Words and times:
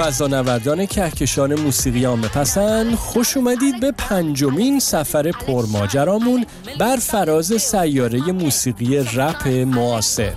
فضانوردان 0.00 0.86
کهکشان 0.86 1.60
موسیقی 1.60 2.04
عامه 2.04 2.28
پسند 2.28 2.94
خوش 2.94 3.36
اومدید 3.36 3.80
به 3.80 3.92
پنجمین 3.92 4.80
سفر 4.80 5.30
پرماجرامون 5.30 6.46
بر 6.78 6.96
فراز 6.96 7.52
سیاره 7.62 8.32
موسیقی 8.32 8.98
رپ 8.98 9.48
معاصر. 9.48 10.32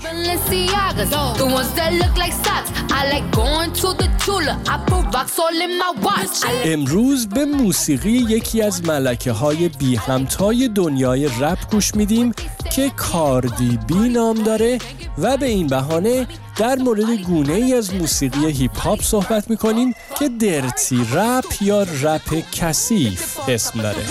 امروز 6.65 7.29
به 7.29 7.45
موسیقی 7.45 8.11
یکی 8.29 8.61
از 8.61 8.87
ملکه 8.87 9.31
های 9.31 9.69
بی 9.69 9.95
همتای 9.95 10.67
دنیای 10.67 11.25
رپ 11.25 11.71
گوش 11.71 11.95
میدیم. 11.95 12.31
که 12.75 12.89
کاردی 12.89 13.79
بی 13.87 14.09
نام 14.09 14.43
داره 14.43 14.79
و 15.17 15.37
به 15.37 15.45
این 15.45 15.67
بهانه 15.67 16.27
در 16.57 16.75
مورد 16.75 17.09
گونه 17.09 17.53
ای 17.53 17.73
از 17.73 17.93
موسیقی 17.93 18.51
هیپ 18.51 18.79
هاپ 18.79 19.01
صحبت 19.01 19.49
می‌کنیم 19.49 19.93
که 20.19 20.29
درتی 20.29 21.07
رپ 21.13 21.61
یا 21.61 21.83
رپ 21.83 22.43
کثیف 22.51 23.37
اسم 23.49 23.81
داره. 23.81 24.03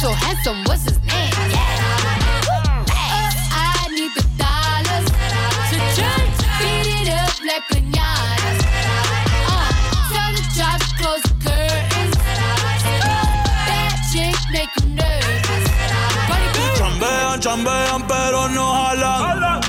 so 0.00 0.12
handsome, 0.12 0.62
what's 0.64 0.84
his 0.84 0.98
name? 1.02 1.32
Uh, 2.86 3.30
I 3.50 3.88
need 3.90 4.12
the 4.14 4.22
dollars 4.38 5.06
to 5.70 5.76
it 6.86 7.08
up 7.10 7.34
like 7.42 7.66
tell 10.14 10.22
uh, 10.22 10.30
the 10.36 10.42
close 10.98 11.22
the 11.26 11.34
curtains. 11.42 12.14
Make 14.52 14.70
nervous. 14.86 15.64
Chambean, 16.78 17.40
chambean, 17.40 18.06
pero 18.06 18.48
no 18.48 18.66
jalan. 18.72 19.60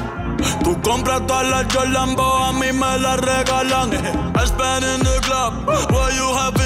Tú 0.63 0.79
compras 0.81 1.25
todas 1.25 1.47
las 1.49 1.65
Jolambo, 1.73 2.23
a 2.23 2.53
mí 2.53 2.71
me 2.71 2.99
las 2.99 3.19
regalan. 3.19 3.93
Eh, 3.93 4.01
eh, 4.03 4.41
I 4.41 4.45
spend 4.45 4.85
in 4.85 4.99
the 5.03 5.19
club, 5.23 5.53
you 6.15 6.27
have 6.37 6.58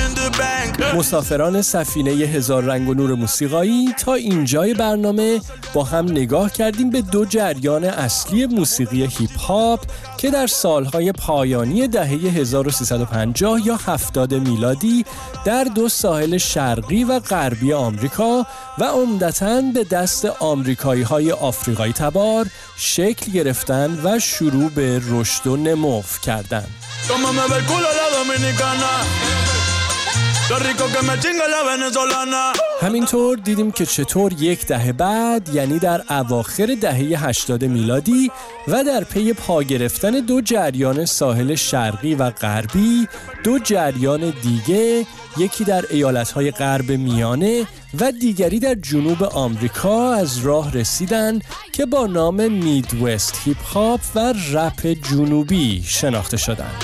مسافران 0.95 1.61
سفینه 1.61 2.11
هزار 2.11 2.63
رنگ 2.63 2.89
و 2.89 2.93
نور 2.93 3.15
موسیقایی 3.15 3.93
تا 3.99 4.13
اینجای 4.13 4.73
برنامه 4.73 5.41
با 5.73 5.83
هم 5.83 6.11
نگاه 6.11 6.51
کردیم 6.51 6.89
به 6.89 7.01
دو 7.01 7.25
جریان 7.25 7.83
اصلی 7.83 8.45
موسیقی 8.45 9.05
هیپ 9.05 9.39
هاپ 9.39 9.79
که 10.17 10.31
در 10.31 10.47
سالهای 10.47 11.11
پایانی 11.11 11.87
دهه 11.87 12.09
1350 12.09 13.67
یا 13.67 13.75
70 13.85 14.33
میلادی 14.33 15.05
در 15.45 15.63
دو 15.63 15.89
ساحل 15.89 16.37
شرقی 16.37 17.03
و 17.03 17.19
غربی 17.19 17.73
آمریکا 17.73 18.45
و 18.79 18.83
عمدتا 18.83 19.61
به 19.73 19.83
دست 19.83 20.25
آمریکایی 20.25 21.01
های 21.01 21.31
آفریقایی 21.31 21.93
تبار 21.93 22.47
شکل 22.77 23.31
گرفتن 23.31 23.99
و 24.03 24.19
شروع 24.19 24.69
به 24.69 25.01
رشد 25.09 25.47
و 25.47 25.57
نمو 25.57 26.03
کردند. 26.23 26.67
همینطور 32.81 33.37
دیدیم 33.37 33.71
که 33.71 33.85
چطور 33.85 34.33
یک 34.33 34.67
دهه 34.67 34.91
بعد 34.91 35.49
یعنی 35.53 35.79
در 35.79 36.01
اواخر 36.09 36.75
دهه 36.81 37.27
80 37.27 37.65
میلادی 37.65 38.31
و 38.67 38.83
در 38.83 39.03
پی 39.03 39.33
پا 39.33 39.63
گرفتن 39.63 40.11
دو 40.11 40.41
جریان 40.41 41.05
ساحل 41.05 41.55
شرقی 41.55 42.15
و 42.15 42.29
غربی 42.29 43.07
دو 43.43 43.59
جریان 43.59 44.33
دیگه 44.41 45.05
یکی 45.37 45.63
در 45.63 45.85
ایالتهای 45.89 46.51
غرب 46.51 46.91
میانه 46.91 47.67
و 47.99 48.11
دیگری 48.11 48.59
در 48.59 48.75
جنوب 48.75 49.23
آمریکا 49.23 50.13
از 50.13 50.37
راه 50.37 50.73
رسیدن 50.73 51.39
که 51.71 51.85
با 51.85 52.07
نام 52.07 52.51
میدوست 52.51 53.41
هیپ 53.45 53.63
هاپ 53.63 54.01
و 54.15 54.33
رپ 54.51 54.87
جنوبی 54.87 55.83
شناخته 55.87 56.37
شدند. 56.37 56.83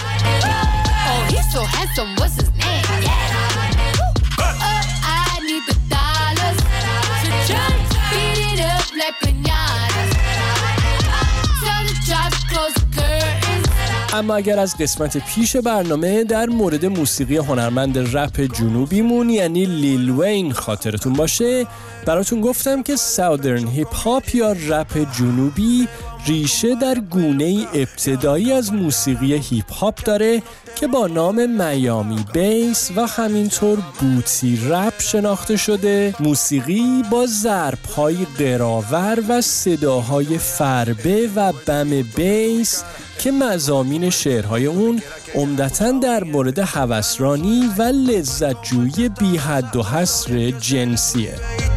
اما 14.19 14.35
اگر 14.35 14.59
از 14.59 14.77
قسمت 14.77 15.17
پیش 15.17 15.55
برنامه 15.55 16.23
در 16.23 16.45
مورد 16.45 16.85
موسیقی 16.85 17.37
هنرمند 17.37 18.17
رپ 18.17 18.41
جنوبیمون 18.41 19.29
یعنی 19.29 19.65
لیل 19.65 20.09
وین 20.09 20.53
خاطرتون 20.53 21.13
باشه 21.13 21.67
براتون 22.05 22.41
گفتم 22.41 22.83
که 22.83 22.95
Southern 22.95 23.67
hip 23.67 23.93
hop 23.93 24.35
یا 24.35 24.51
رپ 24.51 25.11
جنوبی 25.17 25.87
ریشه 26.27 26.75
در 26.75 26.99
گونه 26.99 27.67
ابتدایی 27.73 28.51
از 28.51 28.73
موسیقی 28.73 29.33
هیپ 29.33 29.73
هاپ 29.73 30.03
داره 30.03 30.41
که 30.75 30.87
با 30.87 31.07
نام 31.07 31.49
Miami 31.49 32.25
bass 32.33 32.91
و 32.95 33.07
همینطور 33.07 33.79
booty 33.99 34.59
rap 34.69 35.01
شناخته 35.01 35.57
شده. 35.57 36.15
موسیقی 36.19 37.03
با 37.11 37.25
ضربهای 37.25 38.17
قراور 38.37 39.23
و 39.29 39.41
صداهای 39.41 40.37
فربه 40.37 41.29
و 41.35 41.53
بم 41.65 42.01
bass 42.15 42.83
که 43.19 43.31
مزامین 43.31 44.09
شعرهای 44.09 44.65
اون 44.65 45.01
عمدتا 45.35 45.91
در 45.91 46.23
مورد 46.23 46.59
هوسرانی 46.59 47.69
و 47.77 47.81
لذتجویی 47.81 49.09
بی 49.09 49.37
حد 49.37 49.75
و 49.75 49.83
حصر 49.83 50.51
جنسیه. 50.51 51.68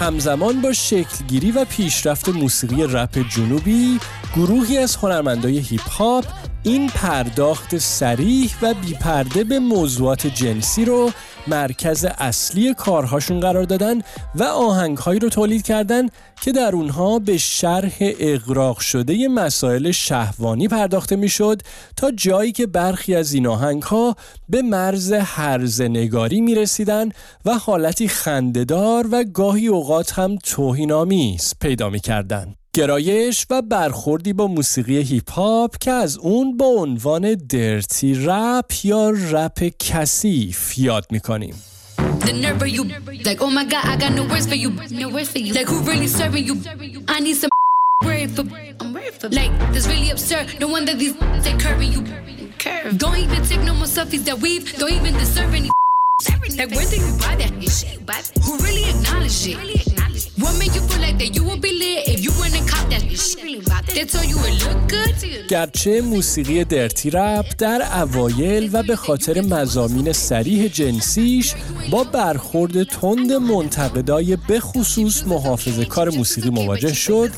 همزمان 0.00 0.60
با 0.60 0.72
شکلگیری 0.72 1.50
و 1.50 1.64
پیشرفت 1.64 2.28
موسیقی 2.28 2.86
رپ 2.88 3.18
جنوبی 3.28 4.00
گروهی 4.36 4.78
از 4.78 4.96
هنرمندای 4.96 5.58
هیپ 5.58 5.88
هاپ 5.88 6.24
این 6.62 6.88
پرداخت 6.88 7.78
سریح 7.78 8.54
و 8.62 8.74
بیپرده 8.74 9.44
به 9.44 9.58
موضوعات 9.58 10.26
جنسی 10.26 10.84
رو 10.84 11.10
مرکز 11.48 12.06
اصلی 12.18 12.74
کارهاشون 12.74 13.40
قرار 13.40 13.64
دادن 13.64 14.02
و 14.34 14.42
آهنگهایی 14.42 15.20
رو 15.20 15.28
تولید 15.28 15.62
کردن 15.62 16.08
که 16.40 16.52
در 16.52 16.74
اونها 16.74 17.18
به 17.18 17.38
شرح 17.38 17.96
اقراق 18.00 18.78
شده 18.78 19.28
مسائل 19.28 19.90
شهوانی 19.90 20.68
پرداخته 20.68 21.16
می‌شد 21.16 21.62
تا 21.96 22.10
جایی 22.10 22.52
که 22.52 22.66
برخی 22.66 23.14
از 23.14 23.32
این 23.32 23.46
آهنگها 23.46 24.16
به 24.48 24.62
مرز 24.62 25.12
هرزنگاری 25.12 26.40
می 26.40 26.54
رسیدن 26.54 27.08
و 27.44 27.58
حالتی 27.58 28.08
خندهدار 28.08 29.06
و 29.12 29.24
گاهی 29.24 29.66
اوقات 29.66 30.18
هم 30.18 30.36
توهینآمیز 30.36 31.54
پیدا 31.60 31.90
می 31.90 32.00
کردن. 32.00 32.54
گرایش 32.76 33.46
و 33.50 33.62
برخوردی 33.62 34.32
با 34.32 34.46
موسیقی 34.46 34.96
هیپ 35.02 35.30
هاپ 35.30 35.78
که 35.78 35.90
از 35.90 36.18
اون 36.18 36.56
با 36.56 36.66
عنوان 36.66 37.34
درتی 37.34 38.14
رپ 38.14 38.72
یا 38.84 39.10
رپ 39.10 39.72
کثیف 39.78 40.78
یاد 40.78 41.06
می‌کنیم. 41.10 41.54
The 42.20 42.32
nerve 42.32 42.62
of 42.62 42.68
you, 42.68 42.84
like 43.28 43.40
oh 43.44 43.50
my 43.58 43.64
god, 43.72 43.84
I 43.92 43.96
got 44.02 44.12
no 44.18 44.24
words 44.32 44.46
for 44.50 44.58
you, 44.64 44.70
no 45.02 45.08
words 45.14 45.30
for 45.32 45.40
you. 45.46 45.52
Like 45.58 45.68
who 45.72 45.78
really 45.90 46.10
serving 46.20 46.44
you? 46.48 46.54
I 47.16 47.18
need 47.26 47.36
some 47.42 47.52
brave 48.08 48.30
for, 48.36 48.44
I'm 48.80 48.92
brave 48.96 49.14
for. 49.20 49.28
Like 49.40 49.52
this 49.74 49.84
really 49.92 50.10
absurd. 50.14 50.44
No 50.62 50.66
wonder 50.74 50.94
these 51.02 51.14
they 51.44 51.54
curving 51.64 51.90
you. 51.96 52.02
Curve. 52.64 52.90
Don't 53.02 53.18
even 53.24 53.40
take 53.50 53.62
no 53.70 53.74
more 53.80 53.90
selfies 53.96 54.24
that 54.28 54.38
weave. 54.44 54.62
Don't 54.80 54.94
even 55.00 55.14
deserve 55.24 55.52
any. 55.58 55.70
Like 56.60 56.70
where 56.76 56.88
did 56.92 57.02
you 57.06 57.14
buy 57.24 57.34
that? 57.42 57.52
Who 58.44 58.52
really 58.66 58.84
acknowledge 58.92 59.38
it? 59.52 60.05
What 60.16 60.54
made 60.58 60.74
you 60.74 60.80
feel 60.88 61.02
like 61.06 61.18
that 61.18 61.30
you 61.36 61.44
would 61.44 61.60
be 61.60 61.72
lit 61.82 62.08
if 62.08 62.24
you 62.24 62.32
and 62.46 62.68
caught 62.70 62.88
that 62.90 63.04
you 64.32 64.38
look 64.64 64.88
good? 64.88 65.46
گرچه 65.48 66.00
موسیقی 66.00 66.64
درتی 66.64 67.10
رپ 67.10 67.46
در 67.58 67.82
اوایل 68.02 68.70
و 68.72 68.82
به 68.82 68.96
خاطر 68.96 69.40
مزامین 69.40 70.12
سریح 70.12 70.68
جنسیش 70.68 71.54
با 71.90 72.04
برخورد 72.04 72.82
تند 72.82 73.32
منتقدای 73.32 74.36
به 74.48 74.60
خصوص 74.60 75.22
محافظه 75.26 75.84
کار 75.84 76.10
موسیقی 76.10 76.50
مواجه 76.50 76.92
شد 76.92 77.30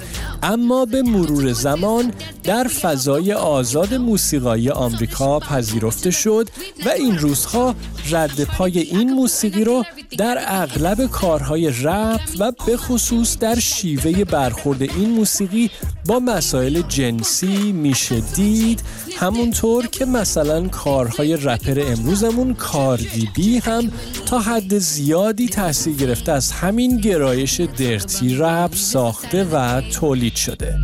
اما 0.42 0.84
به 0.84 1.02
مرور 1.02 1.52
زمان 1.52 2.12
در 2.44 2.64
فضای 2.64 3.32
آزاد 3.32 3.94
موسیقایی 3.94 4.70
آمریکا 4.70 5.40
پذیرفته 5.40 6.10
شد 6.10 6.48
و 6.86 6.88
این 6.88 7.18
روزها 7.18 7.74
رد 8.10 8.44
پای 8.44 8.78
این 8.78 9.12
موسیقی 9.12 9.64
رو 9.64 9.84
در 10.18 10.38
اغلب 10.46 11.06
کارهای 11.06 11.70
رپ 11.70 12.20
و 12.38 12.52
به 12.68 12.76
خصوص 12.76 13.38
در 13.38 13.58
شیوه 13.58 14.24
برخورد 14.24 14.82
این 14.82 15.10
موسیقی 15.10 15.70
با 16.06 16.18
مسائل 16.18 16.82
جنسی 16.82 17.72
میشه 17.72 18.20
دید 18.20 18.82
همونطور 19.16 19.86
که 19.86 20.04
مثلا 20.04 20.68
کارهای 20.68 21.36
رپر 21.36 21.84
امروزمون 21.86 22.54
کاردی 22.54 23.28
بی 23.34 23.58
هم 23.58 23.90
تا 24.26 24.38
حد 24.38 24.78
زیادی 24.78 25.48
تاثیر 25.48 25.96
گرفته 25.96 26.32
از 26.32 26.52
همین 26.52 26.96
گرایش 26.96 27.60
درتی 27.60 28.34
رپ 28.34 28.74
ساخته 28.74 29.44
و 29.44 29.80
تولید 29.80 30.34
شده 30.36 30.74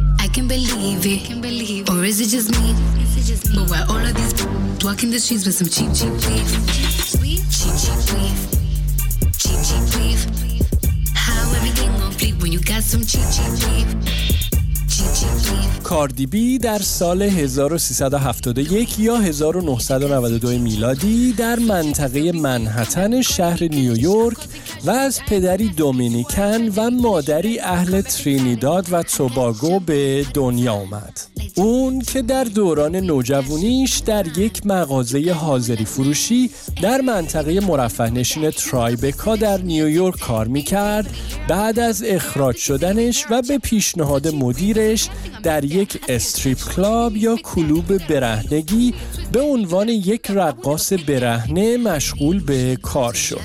کاردیبی 15.82 16.58
در 16.58 16.78
سال 16.78 17.22
1371 17.22 18.98
یا 18.98 19.16
1992 19.16 20.58
میلادی 20.58 21.32
در 21.32 21.58
منطقه 21.58 22.32
منحتن 22.32 23.22
شهر 23.22 23.62
نیویورک 23.62 24.38
و 24.84 24.90
از 24.90 25.20
پدری 25.28 25.68
دومینیکن 25.68 26.68
و 26.76 26.90
مادری 26.90 27.60
اهل 27.60 28.00
ترینیداد 28.00 28.92
و 28.92 29.02
توباگو 29.02 29.80
به 29.80 30.26
دنیا 30.34 30.72
آمد. 30.72 31.33
اون 31.56 32.00
که 32.00 32.22
در 32.22 32.44
دوران 32.44 32.96
نوجوانیش 32.96 33.98
در 33.98 34.38
یک 34.38 34.66
مغازه 34.66 35.32
حاضری 35.32 35.84
فروشی 35.84 36.50
در 36.82 37.00
منطقه 37.00 37.60
مرفه 37.60 38.10
نشین 38.10 38.50
ترایبکا 38.50 39.36
در 39.36 39.62
نیویورک 39.62 40.18
کار 40.20 40.46
می‌کرد 40.48 41.10
بعد 41.48 41.78
از 41.78 42.02
اخراج 42.06 42.56
شدنش 42.56 43.24
و 43.30 43.42
به 43.42 43.58
پیشنهاد 43.58 44.28
مدیرش 44.28 45.08
در 45.42 45.64
یک 45.64 46.00
استریپ 46.08 46.58
کلاب 46.58 47.16
یا 47.16 47.36
کلوب 47.36 47.98
برهنگی 47.98 48.94
به 49.32 49.40
عنوان 49.40 49.88
یک 49.88 50.30
رقاص 50.30 50.92
برهنه 50.92 51.76
مشغول 51.76 52.40
به 52.40 52.78
کار 52.82 53.14
شد. 53.14 53.40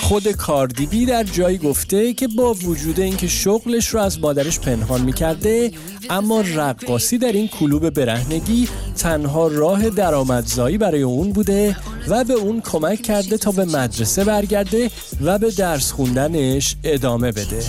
خود 0.00 0.32
کاردیبی 0.32 1.06
در 1.06 1.24
جایی 1.24 1.58
گفته 1.58 2.14
که 2.14 2.28
با 2.28 2.54
وجود 2.54 3.00
اینکه 3.00 3.28
شغلش 3.28 3.88
رو 3.88 4.00
از 4.00 4.20
مادرش 4.20 4.60
پنهان 4.60 5.00
می‌کرده 5.00 5.72
اما 6.10 6.40
رقاصی 6.40 7.18
در 7.18 7.32
این 7.32 7.48
کلوب 7.48 7.90
برهنگی 7.90 8.68
تنها 8.98 9.48
راه 9.48 9.90
درآمدزایی 9.90 10.78
برای 10.78 11.02
اون 11.02 11.32
بوده 11.32 11.76
و 12.08 12.24
به 12.24 12.34
اون 12.34 12.60
کمک 12.60 13.02
کرده 13.02 13.38
تا 13.38 13.52
به 13.52 13.64
مدرسه 13.64 14.24
برگرده 14.24 14.90
و 15.20 15.38
به 15.38 15.50
درس 15.50 15.92
خوندنش 15.92 16.76
ادامه 16.84 17.32
بده. 17.32 17.62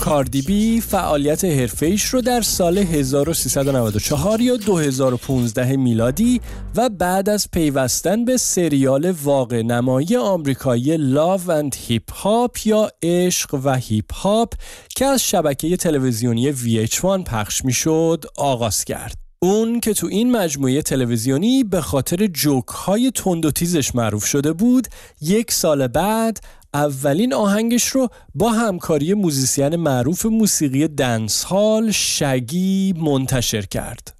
کاردیبی 0.00 0.80
فعالیت 0.80 1.44
حرفه‌ایش 1.44 2.04
رو 2.04 2.20
در 2.20 2.40
سال 2.40 2.78
1394 2.78 4.40
یا 4.40 4.56
2015 4.56 5.76
میلادی 5.76 6.40
و 6.76 6.88
بعد 6.88 7.28
از 7.28 7.48
پیوستن 7.52 8.24
به 8.24 8.36
سریال 8.36 9.10
واقع 9.10 9.62
نمایی 9.62 10.16
آمریکایی 10.16 10.96
Love 10.96 11.50
and 11.50 11.76
Hip 11.78 12.12
Hop 12.12 12.56
یا 12.64 12.90
عشق 13.02 13.60
و 13.64 13.74
هیپ 13.74 14.14
هاپ 14.14 14.52
که 14.96 15.04
از 15.06 15.22
شبکه 15.22 15.76
تلویزیونی 15.76 16.52
VH1 16.52 17.04
پخش 17.04 17.64
می‌شد 17.64 18.24
آغاز 18.36 18.84
کرد. 18.84 19.16
اون 19.42 19.80
که 19.80 19.94
تو 19.94 20.06
این 20.06 20.30
مجموعه 20.30 20.82
تلویزیونی 20.82 21.64
به 21.64 21.80
خاطر 21.80 22.26
جوک 22.26 22.66
های 22.66 23.10
تند 23.10 23.44
و 23.44 23.50
تیزش 23.50 23.94
معروف 23.94 24.24
شده 24.24 24.52
بود 24.52 24.88
یک 25.20 25.52
سال 25.52 25.86
بعد 25.86 26.40
اولین 26.74 27.34
آهنگش 27.34 27.86
رو 27.86 28.08
با 28.34 28.50
همکاری 28.50 29.14
موزیسین 29.14 29.76
معروف 29.76 30.26
موسیقی 30.26 30.88
dancehall 30.88 31.90
شگی 31.90 32.94
منتشر 32.96 33.62
کرد. 33.62 34.19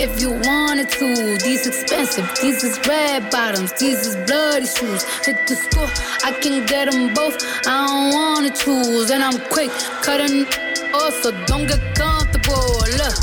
If 0.00 0.20
you 0.20 0.30
wanted 0.30 0.88
to. 0.90 1.38
These 1.38 1.66
expensive, 1.66 2.28
these 2.40 2.64
is 2.64 2.78
red 2.86 3.30
bottoms, 3.30 3.72
these 3.78 4.06
is 4.06 4.16
bloody 4.26 4.66
shoes. 4.66 5.04
Hit 5.24 5.46
the 5.46 5.56
school, 5.56 5.88
I 6.24 6.32
can 6.40 6.66
get 6.66 6.90
them 6.90 7.14
both. 7.14 7.36
I 7.66 7.86
don't 7.86 8.14
wanna 8.14 8.50
choose, 8.50 9.10
and 9.10 9.22
I'm 9.22 9.38
quick 9.50 9.70
cutting 10.02 10.46
off, 10.94 11.14
so 11.22 11.30
don't 11.46 11.66
get 11.66 11.80
comfortable. 11.94 12.78
Look, 12.98 13.16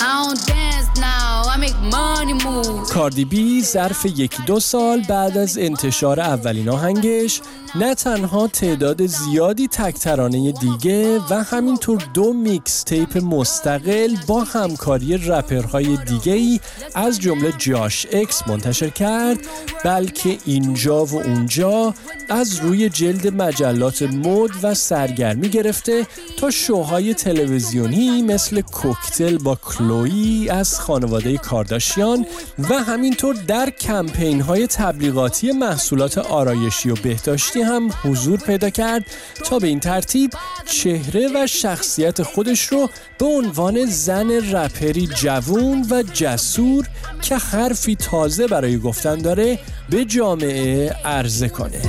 I 0.00 0.24
don't 0.24 0.46
dance 0.46 0.88
now, 0.98 1.42
I 1.46 1.56
make 1.58 1.78
money 1.80 2.34
move. 2.34 2.83
کاردی 2.94 3.24
بی 3.24 3.62
ظرف 3.62 4.06
یکی 4.06 4.42
دو 4.46 4.60
سال 4.60 5.02
بعد 5.08 5.38
از 5.38 5.58
انتشار 5.58 6.20
اولین 6.20 6.68
آهنگش 6.68 7.40
نه 7.74 7.94
تنها 7.94 8.48
تعداد 8.48 9.06
زیادی 9.06 9.68
تکترانه 9.68 10.52
دیگه 10.52 11.18
و 11.30 11.42
همینطور 11.42 12.02
دو 12.14 12.32
میکس 12.32 12.82
تیپ 12.82 13.18
مستقل 13.18 14.16
با 14.26 14.44
همکاری 14.44 15.16
رپرهای 15.16 15.96
دیگه 15.96 16.32
ای 16.32 16.60
از 16.94 17.20
جمله 17.20 17.52
جاش 17.58 18.06
اکس 18.12 18.48
منتشر 18.48 18.88
کرد 18.88 19.38
بلکه 19.84 20.38
اینجا 20.44 21.04
و 21.04 21.22
اونجا 21.22 21.94
از 22.28 22.56
روی 22.56 22.88
جلد 22.88 23.42
مجلات 23.42 24.02
مد 24.02 24.50
و 24.62 24.74
سرگرمی 24.74 25.48
گرفته 25.48 26.06
تا 26.38 26.50
شوهای 26.50 27.14
تلویزیونی 27.14 28.22
مثل 28.22 28.60
کوکتل 28.60 29.38
با 29.38 29.54
کلوی 29.54 30.50
از 30.50 30.80
خانواده 30.80 31.38
کارداشیان 31.38 32.26
و 32.58 32.83
همینطور 32.84 33.34
در 33.34 33.70
کمپین 33.70 34.40
های 34.40 34.66
تبلیغاتی 34.66 35.52
محصولات 35.52 36.18
آرایشی 36.18 36.90
و 36.90 36.94
بهداشتی 36.94 37.62
هم 37.62 37.90
حضور 38.02 38.38
پیدا 38.38 38.70
کرد 38.70 39.04
تا 39.44 39.58
به 39.58 39.66
این 39.66 39.80
ترتیب 39.80 40.30
چهره 40.66 41.28
و 41.34 41.46
شخصیت 41.46 42.22
خودش 42.22 42.66
رو 42.66 42.90
به 43.18 43.26
عنوان 43.26 43.86
زن 43.86 44.30
رپری 44.30 45.06
جوون 45.06 45.86
و 45.90 46.02
جسور 46.02 46.86
که 47.22 47.36
حرفی 47.36 47.96
تازه 47.96 48.46
برای 48.46 48.78
گفتن 48.78 49.18
داره 49.18 49.58
به 49.90 50.04
جامعه 50.04 50.90
عرضه 51.04 51.48
کنه. 51.48 51.80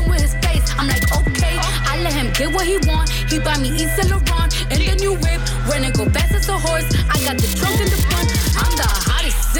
In 7.77 7.91
the 7.91 8.14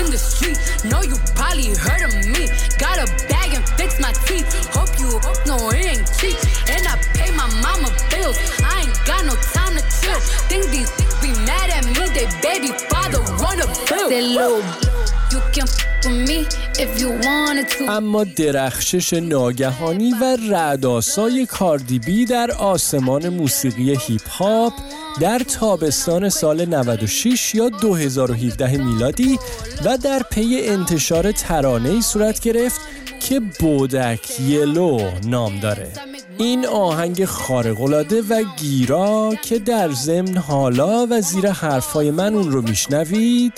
street. 0.04 0.60
Know 0.84 1.02
you 1.02 1.16
probably 1.36 1.74
heard 1.76 2.04
of 2.04 2.14
me. 2.28 2.48
Got 2.78 3.00
a 3.00 3.08
bag 3.28 3.56
and 3.56 3.66
fix 3.80 4.00
my 4.00 4.12
teeth. 4.28 4.48
Hope 4.76 4.92
you 5.00 5.10
know 5.48 5.70
it 5.72 5.86
ain't 5.86 6.08
cheap. 6.20 6.36
And 6.68 6.84
I 6.88 6.98
pay 7.14 7.32
my 7.32 7.48
mama 7.64 7.90
bills. 8.12 8.38
I 8.64 8.84
ain't 8.84 9.06
got 9.06 9.26
no 9.26 9.36
time 9.56 9.76
to 9.78 9.84
chill. 10.02 10.20
Think 10.50 10.66
these 10.72 10.92
be 11.22 11.32
mad 11.46 11.70
at 11.70 11.86
me. 11.86 12.04
They 12.14 12.28
baby 12.42 12.72
father 12.90 13.22
wanna 13.42 13.68
bill. 13.88 14.10
They 14.10 14.22
little 14.22 14.62
you 15.32 15.42
can 15.54 15.68
اما 17.90 18.24
درخشش 18.24 19.14
ناگهانی 19.14 20.14
و 20.22 20.38
رعداسای 20.52 21.46
کاردیبی 21.46 22.26
در 22.26 22.52
آسمان 22.52 23.30
موسیقی 23.30 23.98
هیپ 24.02 24.30
هاپ 24.30 24.74
در 25.20 25.40
تابستان 25.40 26.30
سال 26.30 26.66
96 26.66 27.56
یا 27.56 27.70
2017 27.70 28.78
میلادی 28.78 29.40
و 29.86 29.98
در 29.98 30.22
پی 30.32 30.62
انتشار 30.64 31.32
ترانه 31.32 32.02
صورت 32.02 32.40
گرفت 32.40 32.82
که 33.20 33.40
بودک 33.60 34.40
یلو 34.40 35.12
نام 35.28 35.60
داره. 35.60 35.92
این 36.38 36.66
آهنگ 36.66 37.26
خارق‌العاده 37.26 38.22
و 38.22 38.44
گیرا 38.58 39.34
که 39.44 39.60
در 39.60 39.92
ضمن 39.92 40.38
حالا 40.38 41.08
و 41.10 41.22
زیر 41.22 41.52
حرفای 41.52 42.12
من 42.12 42.34
اون 42.36 42.52
رو 42.52 42.62
میشنوید. 42.62 43.54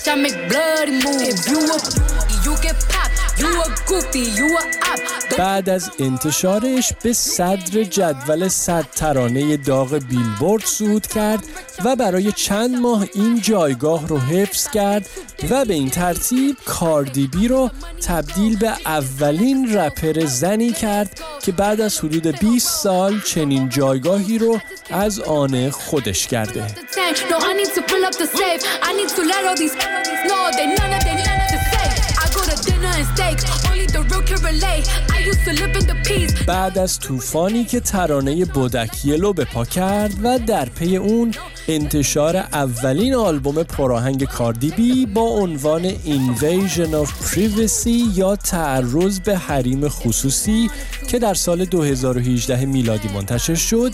بعد 5.38 5.70
از 5.70 5.91
انتشارش 6.00 6.94
به 7.03 7.13
صدر 7.13 7.84
جدول 7.84 8.48
صد 8.48 8.86
ترانه 8.96 9.58
داغ 9.58 9.94
بیلبورد 9.94 10.65
صعود 10.65 11.08
کرد 11.08 11.44
و 11.86 11.96
برای 11.96 12.32
چند 12.32 12.75
ماه 12.75 13.06
این 13.13 13.41
جایگاه 13.41 14.08
رو 14.08 14.20
حفظ 14.20 14.70
کرد 14.70 15.10
و 15.50 15.65
به 15.65 15.74
این 15.74 15.89
ترتیب 15.89 16.58
کاردیبی 16.65 17.48
رو 17.48 17.70
تبدیل 18.08 18.58
به 18.58 18.70
اولین 18.86 19.77
رپر 19.77 20.25
زنی 20.25 20.72
کرد 20.72 21.20
که 21.41 21.51
بعد 21.51 21.82
از 21.82 22.00
حدود 22.00 22.27
20 22.27 22.67
سال 22.67 23.20
چنین 23.20 23.70
جایگاهی 23.70 24.38
رو 24.38 24.60
از 24.89 25.20
آن 25.20 25.70
خودش 25.70 26.27
کرده. 26.27 26.67
بعد 36.48 36.77
از 36.77 37.00
طوفانی 37.00 37.63
که 37.63 37.79
ترانه 37.79 38.46
بودکیلو 38.46 39.34
به 39.34 39.46
پا 39.46 39.65
کرد 39.65 40.13
و 40.24 40.39
در 40.39 40.65
پی 40.69 40.98
اون 40.98 41.34
انتشار 41.67 42.36
اولین 42.36 43.15
آلبوم 43.15 43.63
پراهنگ 43.63 44.24
کاردیبی 44.24 45.05
با 45.05 45.21
عنوان 45.21 45.89
Invasion 45.89 47.05
of 47.05 47.09
Privacy 47.09 48.17
یا 48.17 48.36
تعرض 48.36 49.19
به 49.19 49.38
حریم 49.38 49.88
خصوصی 49.88 50.69
که 51.07 51.19
در 51.19 51.33
سال 51.33 51.65
2018 51.65 52.65
میلادی 52.65 53.07
منتشر 53.07 53.55
شد. 53.55 53.93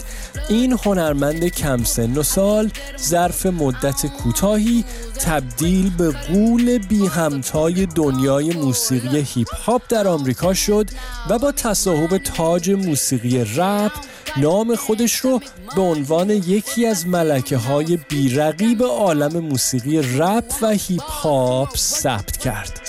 این 0.50 0.78
هنرمند 0.86 1.48
کم 1.48 1.84
سن 1.84 2.18
و 2.18 2.24
سال 2.24 2.72
ظرف 3.00 3.46
مدت 3.46 4.06
کوتاهی 4.06 4.86
تبدیل 5.20 5.90
به 5.98 6.12
غول 6.12 6.78
بی 6.78 7.08
همتای 7.08 7.86
دنیای 7.86 8.54
موسیقی 8.54 9.20
هیپ 9.20 9.56
هاپ 9.56 9.82
در 9.90 10.08
آمریکا 10.08 10.54
شد 10.54 10.90
و 11.30 11.40
با 11.40 11.52
تصاحب 11.52 12.18
تاج 12.18 12.72
موسیقی 12.72 13.46
رپ 13.56 13.92
نام 14.38 14.76
خودش 14.76 15.16
رو 15.16 15.40
به 15.76 15.82
عنوان 15.82 16.30
یکی 16.30 16.86
از 16.86 17.08
ملکه 17.08 17.58
های 17.58 18.00
بیرقیب 18.10 18.84
عالم 18.84 19.40
موسیقی 19.40 20.02
رپ 20.18 20.44
و 20.62 20.70
هیپ 20.70 21.04
هاپ 21.04 21.78
ثبت 21.78 22.38
کرد. 22.38 22.82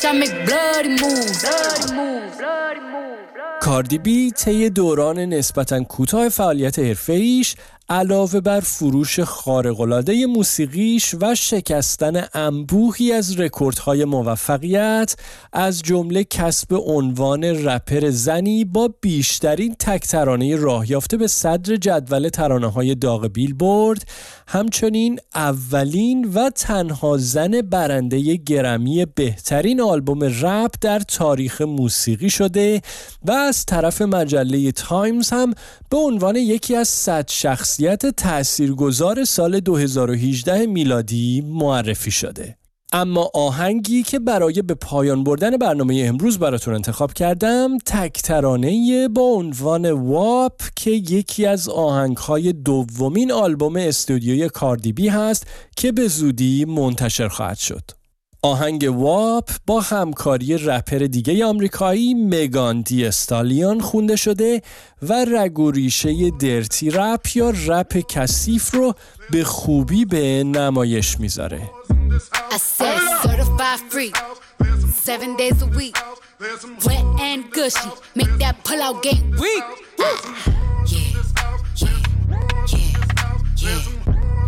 کاردی 3.61 3.99
بی 3.99 4.31
طی 4.31 4.71
دوران 4.71 5.19
نسبتا 5.19 5.85
کوتاه 5.85 6.29
فعالیت 6.29 6.79
حرفه‌ایش 6.79 7.57
علاوه 7.89 8.41
بر 8.41 8.61
فروش 8.61 9.21
خارق‌العاده 9.21 10.27
موسیقیش 10.27 11.15
و 11.21 11.35
شکستن 11.35 12.25
انبوهی 12.35 13.13
از 13.13 13.41
رکوردهای 13.41 14.05
موفقیت 14.05 15.17
از 15.53 15.83
جمله 15.83 16.25
کسب 16.25 16.83
عنوان 16.87 17.45
رپر 17.45 18.11
زنی 18.11 18.65
با 18.65 18.91
بیشترین 19.01 19.75
تک 19.79 20.07
ترانه 20.07 20.57
راه 20.57 20.91
یافته 20.91 21.17
به 21.17 21.27
صدر 21.27 21.77
جدول 21.77 22.29
ترانه 22.29 22.71
های 22.71 22.95
داغ 22.95 23.27
بیلبورد 23.27 24.09
همچنین 24.49 25.19
اولین 25.35 26.25
و 26.35 26.51
تنها 26.51 27.17
زن 27.17 27.61
برنده 27.61 28.37
گرمی 28.37 29.07
بهترین 29.15 29.81
آلبوم 29.81 30.25
رپ 30.25 30.75
در 30.81 30.99
تاریخ 30.99 31.61
موسیقی 31.61 32.31
شده 32.31 32.83
و 33.25 33.33
از 33.33 33.67
طرف 33.67 34.03
مجله 34.03 34.73
تایمز 34.73 35.31
هم 35.31 35.55
به 35.91 35.97
عنوان 35.97 36.37
یکی 36.37 36.77
از 36.77 36.89
صد 36.89 37.29
شخصیت 37.75 38.07
تاثیرگذار 38.07 39.25
سال 39.25 39.61
2018 39.61 40.67
میلادی 40.67 41.45
معرفی 41.47 42.11
شده. 42.11 42.57
اما 42.93 43.31
آهنگی 43.35 44.03
که 44.03 44.19
برای 44.19 44.63
به 44.63 44.75
پایان 44.75 45.25
بردن 45.25 45.57
برنامه 45.57 46.05
امروز 46.09 46.39
براتون 46.39 46.75
انتخاب 46.75 47.13
کردم 47.13 47.79
تک 47.87 48.23
ترانه 48.23 49.09
با 49.09 49.23
عنوان 49.23 49.91
واپ 49.91 50.63
که 50.77 50.91
یکی 50.91 51.47
از 51.47 51.69
آهنگهای 51.69 52.53
دومین 52.53 53.33
آلبوم 53.33 53.77
استودیوی 53.77 54.49
کاردیبی 54.49 55.09
هست 55.09 55.47
که 55.77 55.93
به 55.93 56.09
زودی 56.09 56.65
منتشر 56.65 57.29
خواهد 57.29 57.59
شد. 57.59 58.04
آهنگ 58.45 58.87
واپ 58.91 59.51
با 59.67 59.81
همکاری 59.81 60.59
رپر 60.59 60.99
دیگه 60.99 61.45
آمریکایی 61.45 62.15
مگان 62.15 62.81
دی 62.81 63.07
استالیان 63.07 63.81
خونده 63.81 64.17
شده 64.17 64.63
و 65.03 65.25
رگ 65.29 65.59
و 65.59 65.71
ریشه 65.71 66.31
درتی 66.31 66.91
رپ 66.91 67.37
یا 67.37 67.53
رپ 67.67 67.99
کثیف 68.09 68.75
رو 68.75 68.95
به 69.31 69.45
خوبی 69.45 70.05
به 70.05 70.45
نمایش 70.45 71.21
می‌ذاره 71.21 71.71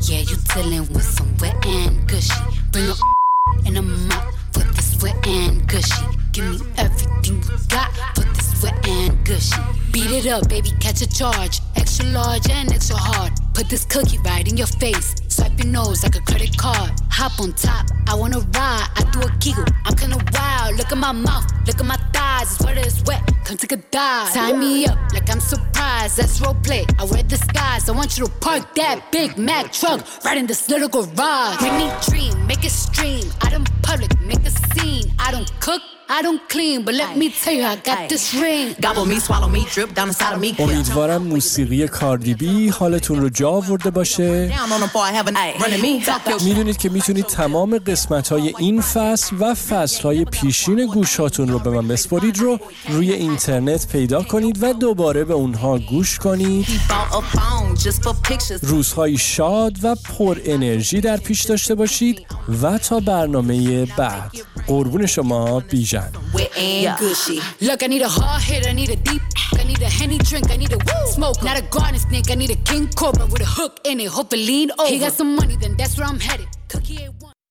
Yeah, 0.08 0.22
dealing 0.52 0.86
with 0.94 1.08
some 1.16 1.32
wet 1.40 1.56
and 1.66 1.94
gushy. 2.10 2.42
Bring 2.72 2.90
a- 2.90 3.25
in 3.66 3.76
a 3.76 3.82
mop 3.82 4.34
for 4.52 4.60
this 4.60 5.02
wet 5.02 5.26
and 5.26 5.66
gushy. 5.68 6.06
Give 6.32 6.60
me 6.60 6.66
everything 6.76 7.42
you 7.42 7.58
got 7.68 7.92
for 8.14 8.24
this 8.34 8.62
wet 8.62 8.88
and 8.88 9.24
gushy. 9.24 9.60
Beat 9.92 10.10
it 10.10 10.26
up, 10.26 10.48
baby, 10.48 10.72
catch 10.80 11.02
a 11.02 11.08
charge. 11.08 11.60
Extra 11.76 12.06
large 12.06 12.48
and 12.50 12.72
extra 12.72 12.96
hard. 12.96 13.32
Put 13.54 13.68
this 13.68 13.84
cookie 13.84 14.18
right 14.18 14.46
in 14.46 14.56
your 14.56 14.66
face. 14.66 15.14
Swipe 15.28 15.58
your 15.58 15.72
nose 15.72 16.02
like 16.02 16.16
a 16.16 16.20
credit 16.20 16.56
card. 16.56 16.92
Hop 17.10 17.40
on 17.40 17.52
top, 17.54 17.86
I 18.08 18.14
wanna 18.14 18.40
ride. 18.40 18.88
I 18.96 19.02
do 19.12 19.20
a 19.20 19.30
giggle, 19.38 19.64
I'm 19.84 19.96
kinda 19.96 20.18
wild. 20.32 20.76
Look 20.76 20.92
at 20.92 20.98
my 20.98 21.12
mouth, 21.12 21.46
look 21.66 21.80
at 21.80 21.86
my 21.86 21.96
thighs. 21.96 22.15
Wet, 22.36 22.76
it's 22.76 23.02
wet. 23.04 23.22
Come 23.46 23.56
take 23.56 23.72
a 23.72 23.76
dive. 23.76 24.34
Tie 24.34 24.52
me 24.52 24.84
up 24.84 24.98
like 25.14 25.30
I'm 25.30 25.40
surprised. 25.40 26.18
That's 26.18 26.38
role 26.38 26.52
play. 26.62 26.84
I 26.98 27.04
wear 27.04 27.22
the 27.22 27.28
disguise. 27.30 27.88
I 27.88 27.92
want 27.92 28.18
you 28.18 28.26
to 28.26 28.30
park 28.40 28.74
that 28.74 29.10
Big 29.10 29.38
Mac 29.38 29.72
truck 29.72 30.06
right 30.22 30.36
in 30.36 30.46
this 30.46 30.68
little 30.68 30.88
garage. 30.90 31.62
Make 31.62 31.72
me 31.72 31.90
dream, 32.06 32.46
make 32.46 32.62
it 32.62 32.72
stream. 32.72 33.24
Out 33.40 33.54
in 33.54 33.64
public, 33.80 34.20
make 34.20 34.44
a 34.44 34.50
scene. 34.50 35.10
I 35.18 35.32
don't 35.32 35.50
cook. 35.60 35.80
امیدوارم 40.62 41.22
موسیقی 41.22 41.88
کاردیبی 41.88 42.68
حالتون 42.68 43.20
رو 43.20 43.28
جا 43.28 43.50
آورده 43.50 43.90
باشه. 43.90 44.52
می‌دونید 46.44 46.76
که 46.76 46.88
می‌تونید 46.88 47.24
تمام 47.24 47.78
قسمت 47.78 48.28
های 48.28 48.54
این 48.58 48.80
فصل 48.80 49.36
و 49.40 49.54
فصل 49.54 50.02
های 50.02 50.24
پیشین 50.24 50.86
گوشاتون 50.86 51.48
رو 51.48 51.58
به 51.58 51.70
من 51.70 51.88
بسپرید 51.88 52.38
رو 52.38 52.58
روی 52.88 53.12
اینترنت 53.12 53.88
پیدا 53.88 54.22
کنید 54.22 54.62
و 54.62 54.72
دوباره 54.72 55.24
به 55.24 55.34
اونها 55.34 55.78
گوش 55.78 56.18
کنید. 56.18 56.66
روزهای 58.62 59.18
شاد 59.18 59.72
و 59.82 59.94
پر 59.94 60.38
انرژی 60.44 61.00
در 61.00 61.16
پیش 61.16 61.42
داشته 61.42 61.74
باشید 61.74 62.26
و 62.62 62.78
تا 62.78 63.00
برنامه 63.00 63.84
بعد. 63.84 64.32
قربون 64.66 65.06
شما 65.06 65.60
بیژن. 65.60 65.95
Look, 67.60 67.82
I 67.82 67.86
need 67.86 68.02
a 68.02 68.08
hard 68.08 68.42
hit, 68.42 68.66
I 68.66 68.72
need 68.72 68.90
a 68.90 68.96
deep, 68.96 69.22
I 69.54 69.64
need 69.64 69.76
need 69.76 69.86
a 69.86 69.90
henny 69.90 70.18
drink, 70.18 70.50
I 70.50 70.56
need 70.56 70.72
a 70.72 70.78
woo 70.78 71.06
smoke. 71.06 71.42
Not 71.42 71.58
a 71.58 71.62
garden 71.62 71.98
snake, 71.98 72.30
I 72.30 72.34
need 72.34 72.50
a 72.50 72.56
king 72.56 72.88
cobra 72.88 73.26
with 73.26 73.42
a 73.42 73.46
hook 73.46 73.80
in 73.84 74.00
it. 74.00 74.08
Hope 74.08 74.32
it 74.32 74.38
lean 74.38 74.70
over. 74.78 74.88
He 74.88 74.98
got 74.98 75.12
some 75.12 75.36
money, 75.36 75.56
then 75.56 75.76
that's 75.76 75.98
where 75.98 76.06
I'm 76.06 76.20
headed. 76.20 76.48
Cookie 76.68 77.08